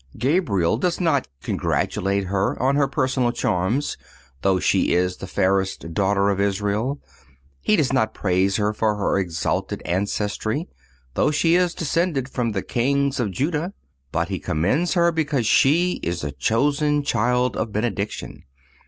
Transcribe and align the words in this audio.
__"_Gabriel 0.19 0.77
does 0.77 0.99
not 0.99 1.27
congratulate 1.43 2.23
her 2.23 2.59
on 2.59 2.75
her 2.75 2.87
personal 2.87 3.31
charms, 3.31 3.97
though 4.41 4.59
she 4.59 4.93
is 4.95 5.17
the 5.17 5.27
fairest 5.27 5.93
daughter 5.93 6.29
of 6.31 6.41
Israel. 6.41 6.99
He 7.59 7.75
does 7.75 7.93
not 7.93 8.15
praise 8.15 8.55
her 8.55 8.73
for 8.73 8.95
her 8.95 9.19
exalted 9.19 9.83
ancestry, 9.85 10.67
though 11.13 11.29
she 11.29 11.53
is 11.53 11.75
descended 11.75 12.27
from 12.29 12.53
the 12.53 12.63
Kings 12.63 13.19
of 13.19 13.29
Juda. 13.29 13.73
But 14.11 14.29
he 14.29 14.39
commends 14.39 14.95
her 14.95 15.11
because 15.11 15.45
she 15.45 15.99
is 16.01 16.21
the 16.21 16.31
chosen 16.31 17.03
child 17.03 17.55
of 17.55 17.71
benediction. 17.71 18.41